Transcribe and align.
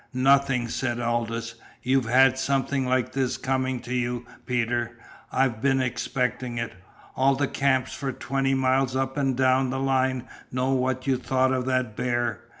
"Nothing," 0.15 0.67
said 0.67 0.99
Aldous. 0.99 1.53
"You've 1.83 2.07
had 2.09 2.39
something 2.39 2.87
like 2.87 3.11
this 3.11 3.37
coming 3.37 3.79
to 3.81 3.93
you, 3.93 4.25
Peter. 4.47 4.93
I've 5.31 5.61
been 5.61 5.79
expecting 5.79 6.57
it. 6.57 6.73
All 7.15 7.35
the 7.35 7.47
camps 7.47 7.93
for 7.93 8.11
twenty 8.11 8.55
miles 8.55 8.95
up 8.95 9.15
and 9.15 9.37
down 9.37 9.69
the 9.69 9.79
line 9.79 10.27
know 10.51 10.71
what 10.71 11.05
you 11.05 11.17
thought 11.17 11.51
of 11.53 11.65
that 11.65 11.95
bear. 11.95 12.39